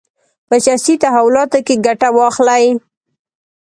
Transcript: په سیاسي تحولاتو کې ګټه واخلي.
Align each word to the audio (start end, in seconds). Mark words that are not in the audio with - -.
په 0.47 0.55
سیاسي 0.65 0.93
تحولاتو 1.03 1.59
کې 1.67 1.75
ګټه 1.85 2.09
واخلي. 2.17 2.65